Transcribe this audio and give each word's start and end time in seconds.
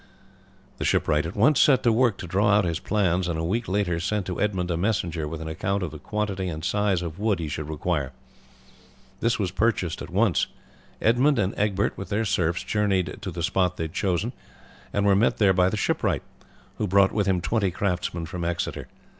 The 0.79 0.83
shipwright 0.83 1.27
at 1.27 1.35
once 1.35 1.59
set 1.59 1.83
to 1.83 1.93
work 1.93 2.17
to 2.17 2.25
draw 2.25 2.49
out 2.49 2.65
his 2.65 2.79
plans, 2.79 3.27
and 3.27 3.37
a 3.37 3.43
week 3.43 3.67
later 3.67 3.99
sent 3.99 4.25
to 4.25 4.41
Edmund 4.41 4.71
a 4.71 4.75
messenger 4.75 5.27
with 5.27 5.43
an 5.43 5.47
account 5.47 5.83
of 5.83 5.91
the 5.91 5.99
quantity 5.99 6.47
and 6.49 6.65
size 6.65 7.03
of 7.03 7.19
wood 7.19 7.37
he 7.37 7.47
should 7.47 7.69
require. 7.69 8.11
This 9.19 9.37
was 9.37 9.51
purchased 9.51 10.01
at 10.01 10.09
once. 10.09 10.47
Edmund 10.99 11.37
and 11.37 11.53
Egbert 11.55 11.95
with 11.99 12.09
their 12.09 12.25
serfs 12.25 12.63
journeyed 12.63 13.19
to 13.21 13.29
the 13.29 13.43
spot 13.43 13.77
they 13.77 13.83
had 13.83 13.93
chosen, 13.93 14.33
and 14.91 15.05
were 15.05 15.15
met 15.15 15.37
there 15.37 15.53
by 15.53 15.69
the 15.69 15.77
shipwright, 15.77 16.23
who 16.79 16.87
brought 16.87 17.11
with 17.11 17.27
him 17.27 17.39
twenty 17.39 17.69
craftsmen 17.69 18.25
from 18.25 18.43
Exeter. 18.43 18.87